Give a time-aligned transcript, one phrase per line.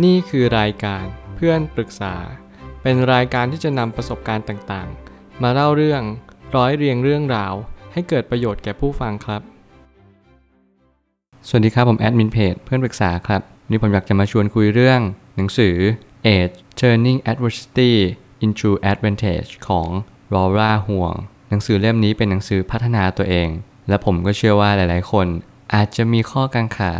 [0.00, 2.14] นี่คือรายการเพื่อนปรึกษา
[2.82, 6.02] เป็นรายการที่จะนำประสบการณ์ต่างๆ มาเล่าเรื่อง
[6.56, 7.54] ร้อยเรียงเรื่องราว
[7.92, 9.42] ให้เกิดประโยชน์แก่ผู้ฟังครับ
[11.48, 15.00] สวัสดีครับผมแอดมินเพจเพื่อนปรึกษาครับวันนี้ผมอยากจะมาชวนคุยเรื่อง
[15.36, 15.76] หนังสือ
[16.34, 17.92] Age Turning Adversity
[18.44, 19.88] into Advantage ของ
[20.34, 21.18] Laura Huang
[21.48, 23.48] หนังสือเล่มนี้เป็นหนังสือพัฒนาตัวเอง
[23.88, 25.26] และผมก็เชื่อว่าหลายๆ คน
[25.74, 26.92] อาจจะมีข้อกังขา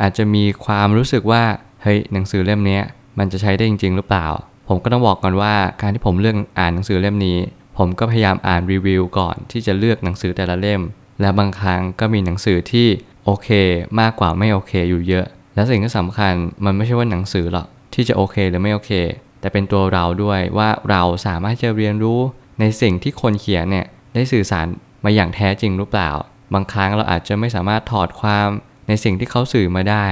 [0.00, 1.44] อาจจะมีความรู้สึกว่า
[1.86, 2.80] เฮ้ยหนังสือเล่มนี้
[3.18, 4.26] มันจะใช้ได้จริง ๆ หรือเปล่า
[4.68, 7.38] ผมก็ต้องบอกก่อนว่าการที่ผมเลือกอ่านหนังสือเล่มนี้
[7.78, 10.80] ผมก็พยายามอ่านรีวิวก่อนที่จะเลือกหนังสือแต่ละเล่ม
[11.20, 12.88] และบางครั้งก็มีหนังสือที่
[13.24, 13.48] โอเค
[14.00, 18.92] มากกว่าไม่โอเค อยู่เยอะ และสิ่งที่สำคัญมันไม่ใช่ว่าหนังสือหรอกที่จะโอเคหรือไม่โอเค
[19.40, 22.20] แต่เป็นตัวเราด้วยว่าเราสามารถจะเรียนรู้
[22.60, 24.66] ในสิ่งที่คนเขียนเนี่ยได้สื่อสาร
[25.04, 26.10] มาอย่างแท้จริงหรือเปล่า
[26.54, 28.48] บางครั้งเราอาจจะไม่สามารถถอดความ
[28.88, 30.06] ในสิ่งที่เขาสื่อมาได้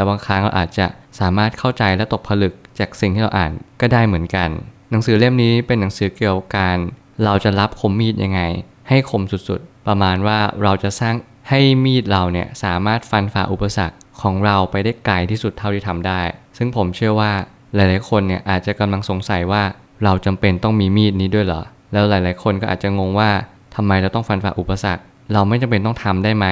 [0.00, 0.86] แล้วบางครั้งเราอาจจะ
[1.20, 4.48] สามารถเข้าใจและตกผลึกจากสิ่งที่เราอ่านก็ได้เหมือนกัน
[4.90, 6.76] หนังสือเล่มนี้เป็นหนังสือเกี่ยวกับการ
[7.24, 8.40] เราจะรับคมมีดยังไง
[8.88, 11.14] ให้คมสุดๆ ประมาณว่าเราจะสร้าง
[11.48, 16.20] ให้มีดเราเนี่ยสามารถฟันฝ่าอุปสรรคของเราไปได้ไกลที่สุดเท่าที่ทำได้
[16.56, 17.32] ซึ่งผมเชื่อว่า
[17.74, 19.62] หลายๆคนเนี่ยอาจจะกำลังสงสัยว่า
[20.04, 23.30] เราจำเป็นต้องมีมีดนี้ด้วยเหรอ แล้วหลายๆคนก็อาจจะงงว่า
[23.76, 26.46] ทำไมเราต้องฟันฝ่าอุปสรรค เราไม่จำเป็นต้องทำได้ไหม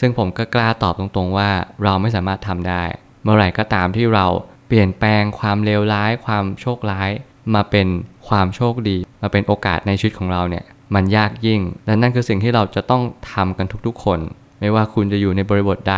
[0.00, 1.50] ซึ่งผมก็กล้าตอบตรงๆว่า
[1.84, 2.82] เราไม่สามารถทำได้
[3.22, 4.26] เมื่อไหร่ก็ตามที่เรา
[4.66, 7.10] เปลี่ยนแปลงความเลวร้าย ความโชคร้าย
[7.54, 7.86] มาเป็น
[8.28, 14.20] ความโชคดี มาเป็นโอกาสในชีวิตของเราเนี่ยมันยากยิ่ง และนั่นคือสิ่งที่เราจะต้องทำกันทุกๆคน
[14.60, 15.96] ไม่ว่าคุณจะอยู่ในบริบทใด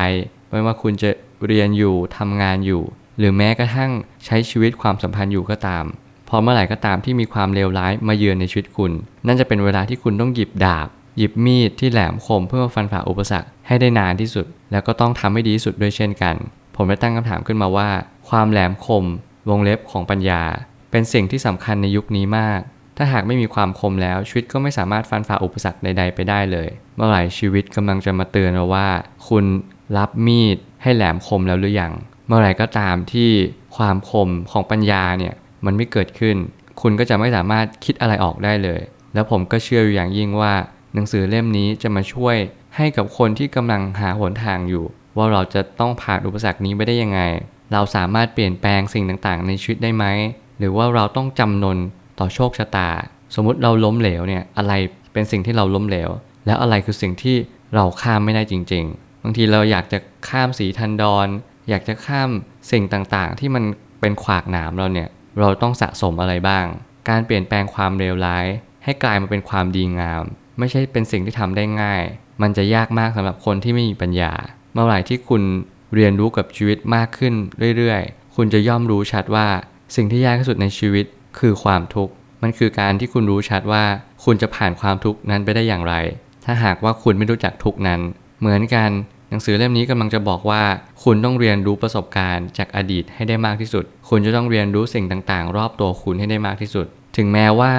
[0.51, 1.11] ไม่ว่าคุณจะ
[1.47, 2.83] เรียนอยู่ทำงานอยู่
[3.19, 3.91] หรือแม้กระทั่ง
[4.25, 5.85] ใช้ชีวิตความสัมพันธ์อยู่ก็ตาม
[6.29, 8.93] พอเมื่อไหร่ก็ตามที่มีความเลวร้ายมาเยือนในชีวิตคุณ
[9.27, 16.35] นั่นจะเป็นเวลาที่คุณต้องหยิบดาบ หยิบมีดที่แหลมคมเพื่อฟันฝ่าอุปสรรคให้ได้นานที่สุด แล้วก็ต้องทำให้ดีที่สุดด้วยเช่นกัน
[16.77, 17.89] ผมได้ตั้งคำถามขึ้นมาว่า
[18.29, 19.05] ความแหลมคม
[19.51, 20.43] วงเล็บของปัญญา
[20.91, 22.61] เป็นสิ่งที่สำคัญในยุคนี้มาก
[22.97, 28.89] ถ้าหากไม่มีความคมแล้วชีวิตก็ไม่สามารถฟันฝ่าอุปสรรคใดๆไปได้เลย เมื่อไหร่ชีวิตกำลังจะมาเตือนเราว่า
[29.29, 29.45] คุณ
[29.99, 31.93] รับมีดให้แหลมคมแล้วหรือยัง
[32.27, 33.31] เมื่อไหร่ก็ตามที่
[33.77, 36.37] ความคมของปัญญาเนี่ยมันไม่เกิดขึ้น
[36.81, 38.81] คุณก็จะไม่สามารถคิดอะไรออกได้เลย
[39.15, 40.53] แล้วผมก็เชื่ออยู่อย่างยิ่งว่า
[40.95, 42.37] หนังสือเล่มนี้จะมาช่วย
[42.77, 44.85] ให้กับคนที่กำลังหาหนทางอยู่
[45.17, 47.21] ว่าเราจะต้องผ่านอุปสรรคนี้ไปได้ยังไง
[47.73, 50.05] เราสามารถเปลี่ยนแปลงสิ่งต่างๆ ในชีวิตได้ไหม
[50.59, 51.79] หรือว่าเราต้องจำนน
[52.19, 52.91] ต่อโชคชะตา
[53.35, 54.73] สมมุติเราล้มเหลวเนี่ยอะไร
[55.13, 56.11] เป็นสิ่งที่เราล้มเหลว
[56.47, 57.37] แล้วอะไรคือสิ่งที่
[57.75, 59.99] เราข้ามไม่ได้จริง ๆ บางทีเราอยากจะ
[60.29, 61.29] ข้ามสีทันดอน
[61.69, 62.31] อยากจะข้าม
[62.73, 63.65] สิ่งต่างๆ ที่มัน
[64.01, 65.09] เป็นขวากหนามเราเนี่ย
[65.41, 66.65] เราต้องสะสมอะไรบ้าง
[67.09, 68.47] การเปลี่ยนแปลงความเลวร้าย
[68.85, 70.25] ให้กลายมาเป็นความดีงาม
[70.59, 72.03] ไม่ใช่เป็นสิ่งที่ทำได้ง่าย
[72.43, 74.33] มันจะยากมากสำหรับคนที่ไม่มีปัญญา
[74.73, 75.43] เมื่อไหร่ที่คุณ
[75.95, 77.35] เรียนรู้กับชีวิตมากขึ้น
[77.77, 79.49] เรื่อยๆ คุณจะย่อมรู้ชัดว่า
[79.97, 81.07] สิ่งที่ยากที่สุดในชีวิต
[81.39, 83.85] คือความทุกข์ มันคือการที่คุณรู้ชัดว่า
[84.25, 85.95] คุณจะผ่านความทุกข์นั้นไปได้อย่างไร
[86.45, 88.01] ถ้าหากว่าคุณไม่รู้จักทุกข์นั้น
[88.41, 88.91] เหมือนกัน
[89.31, 90.63] หนังสือเล่มนี้กำลังจะบอกว่า
[91.05, 96.87] คุณต้องเรียนรู้ประสบการณ์จากอดีตให้ได้มากที่สุด คุณจะต้องเรียนรู้สิ่งต่างๆ รอบตัวคุณให้ได้มากที่สุด
[97.17, 97.73] ถึงแม้ว่า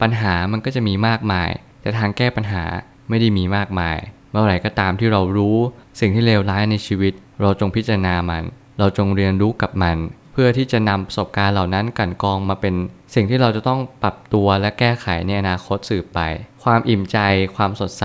[0.00, 1.50] ปัญหามันก็จะมีมากมาย
[1.86, 2.64] แต่ทางแก้ปัญหา
[3.08, 3.98] ไม่ได้มีมากมาย
[4.30, 5.56] เมื่อไหร่ก็ตามที่เรารู้
[6.00, 8.44] สิ่งที่เลวร้ายในชีวิต เราจงพิจารณามัน
[8.78, 9.96] เราจงเรียนรู้กับมัน
[10.32, 12.74] เพื่อที่จะนำประสบการณ์เหล่านั้นกลั่นกรองมาเป็น
[13.14, 16.20] สิ่งที่เราจะต้องปรับตัวและแก้ไขในอนาคตสืบไป
[16.64, 17.18] ความอิ่มใจ
[17.56, 18.04] ความสดใส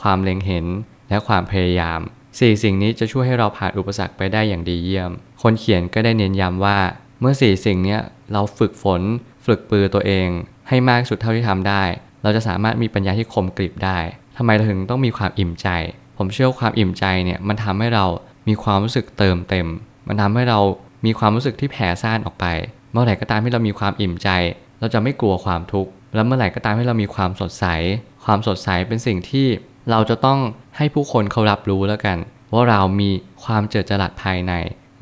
[0.00, 0.66] ความเล็งเห็น
[1.08, 2.00] และความพยายาม
[2.38, 5.10] สี่สิ่งนี้จะช่วยให้เราผ่านอุปสรรคไปได้อย่างดีเยี่ยม
[5.42, 6.78] คนเขียนก็ได้เน้นย้ำว่า
[7.20, 7.98] เมื่อสี่สิ่งนี้
[8.32, 9.02] เราฝึกฝน
[9.46, 10.28] ฝึกปือตัวเอง
[10.68, 11.82] ให้มากสุดเท่าที่ทำได้
[12.26, 13.98] เราจะสามารถมีปัญญาที่คมกริบได้
[14.36, 15.68] ทำไมเราถึงต้องมีความอิ่มใจ
[16.18, 18.04] ผมเชื่อความอิ่มใจเนี่ยมันทำให้เรา
[18.48, 19.66] มีความรู้สึกเติมเต็ม
[20.08, 20.60] มันทำให้เรา
[21.06, 22.46] มีความรู้สึกที่แผ่ซ่านออกไป
[22.92, 24.28] เมื่อไหร่ก็ตามที่เรามีความอิ่มใจ
[24.80, 27.64] เราจะไม่กลัวความทุกข์แล้วเมื่อไหร่ก็ตามที่เรามีความสดใส
[28.24, 29.46] ความสดใสเป็นสิ่งที่
[29.90, 30.38] เราจะต้อง
[30.76, 32.18] ให้ผู้คนเขารับรู้แล้วกัน
[32.52, 33.10] ว่าเรามี
[33.44, 34.52] ความเจิดจรัสภายใน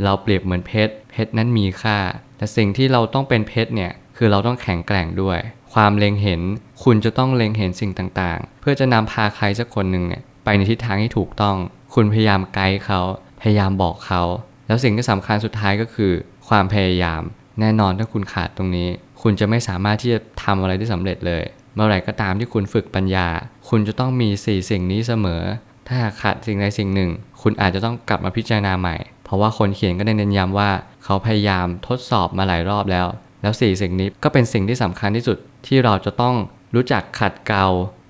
[0.05, 1.99] เราเปรียบเหมือนเพชร เพชรนั้นมีค่า
[2.39, 5.39] แต่สิ่งที่เราต้องเป็นเพชรเนี่ยคือเราต้องแข็งแกร่งด้วย
[5.75, 6.41] ความเล็งเห็น
[6.85, 10.05] คุณจะต้องเล็งเห็นสิ่งต่างๆ เพื่อจะนำพาใครสักคนหนึ่ง
[10.45, 11.57] ไปในทิศทางที่ถูกต้อง
[11.95, 13.01] คุณพยายามไกด์เขา
[13.41, 14.23] พยายามบอกเขา
[14.67, 16.13] แล้วสิ่งที่สำคัญสุดท้ายก็คือ
[16.49, 17.23] ความพยายาม
[17.61, 18.89] แน่นอนถ้าคุณขาดตรงนี้
[19.23, 21.43] คุณจะไม่สามารถที่จะทำอะไรได้สำเร็จเลย
[21.75, 23.29] เมื่อไหร่ก็ตามที่คุณฝึกปัญญา
[23.69, 25.43] คุณจะต้องมีสี่สิ่งนี้เสมอ
[25.89, 27.11] ถ้าขาดสิ่งใดสิ่งหนึ่ง
[27.43, 30.71] คุณอาจจะต้องกลับมาพิจารณาใหม่ เพราะว่าคนเขียนก็ได้เน้นย้ำว่า
[31.05, 33.07] เขาพยายามทดสอบมาหลายรอบแล้ว
[33.43, 36.35] แล้วสี่สิ่งนี้ก็เป็นสิ่งที่สำคัญที่สุด ที่เราจะต้อง
[36.75, 37.67] รู้จักขัดเกลา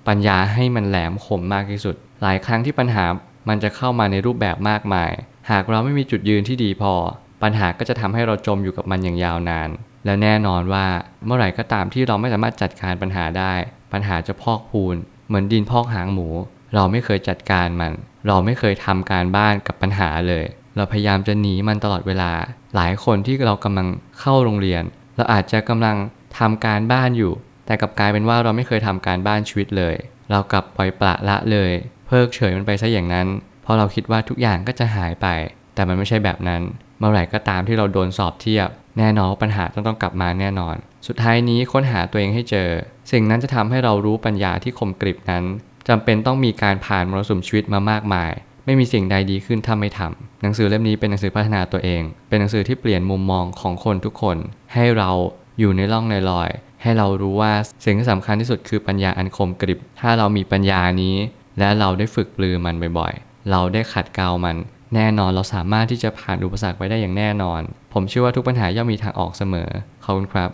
[0.08, 3.04] ปัญญาให้มันแหลมคมมากที่สุด หลายครั้งที่ปัญหา
[3.48, 5.12] มันจะเข้ามาในรูปแบบมากมาย
[5.50, 6.94] หากเราไม่มีจุดยืนที่ดีพอ
[7.42, 9.68] ปัญหาก็จะทำให้เราจมอยู่กับมันอย่างยาวนาน
[10.04, 10.86] และแน่นอนว่า
[11.26, 13.52] เมื่อไหร่ก็ตามที่เราไม่สามารถจัดการปัญหาได้
[13.92, 14.96] ปัญหาจะพอกพูน
[15.28, 16.28] เหมือนดินพอกหางหมู
[16.74, 17.92] เราไม่เคยจัดการมัน
[18.26, 20.44] เราไม่เคยทำการบ้านกับปัญหาเลย
[20.76, 22.32] เราพยายามจะหนีมันตลอดเวลา
[22.74, 23.88] หลายคนที่เรากำลัง
[24.20, 24.82] เข้าโรงเรียน
[25.16, 25.96] เราอาจจะกำลัง
[26.38, 27.32] ทำการบ้านอยู่
[27.66, 29.94] แต่กลับกลายเป็นว่าเราไม่เคยทำการบ้านชีวิตเลย
[30.31, 31.72] เรากลับปล่อยปละละเลย
[32.06, 33.26] เพิกเฉยมันไปซะอย่างนั้น
[33.62, 35.26] เพราะเราคิดว่าทุกอย่างก็จะหายไป
[35.75, 36.62] แต่มันไม่ใช่แบบนั้น
[36.98, 40.76] เมื่อไหร่ก็ตามที่เราโดนสอบเทียบ แน่นอนว่าปัญหาต้องต้องกลับมาแน่นอน
[41.06, 42.69] สุดท้ายนี้ค้นหาตัวเองให้เจอ
[43.12, 45.44] สิ่งนั้นจะทำให้เรารู้ปัญญาที่คมกริบนั้น
[45.88, 48.32] จำเป็นต้องมีการผ่านมรสุมชีวิตมามากมาย
[48.64, 54.36] ไม่มีสิ่งใดดีขึ้นถ้าไม่ทำหนังสือเล่มนี้เป็นหนังสือพัฒนาตัวเอง เป็นหนังสือที่เปลี่ยนมุมมองของคนทุกคน
[54.75, 55.10] ให้เรา
[55.58, 57.52] อยู่ในร่องในรอยๆ ให้เรารู้ว่า
[57.84, 61.16] สิ่งที่สำคัญที่สุดคือปัญญาอันคมกริบ ถ้าเรามีปัญญานี้
[61.58, 64.56] และเราได้ฝึกปลือมันบ่อยๆ เราได้ขัดเกลามัน
[64.94, 67.60] แน่นอนเราสามารถที่จะผ่านอุปสรรคไปได้อย่างแน่นอน
[67.92, 69.70] ผมเชื่อว่าทุกปัญหาย่อมมีทางออกเสมอ
[70.04, 70.50] ขอบคุณครับ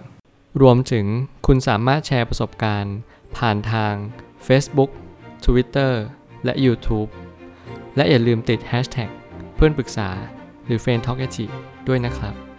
[0.63, 1.07] รวมถึง
[1.47, 2.97] คุณสามารถแชร์ประสบการณ์
[3.37, 3.93] ผ่านทาง
[4.47, 4.91] Facebook
[5.45, 5.93] Twitter
[6.45, 7.09] และ YouTube
[7.97, 9.11] และอย่าลืมติด Hashtag
[9.57, 10.09] เพื่อนปรึกษา
[10.67, 11.27] หรือ f r ร e n d t a l k a
[11.89, 12.50] ด้วยนะครับ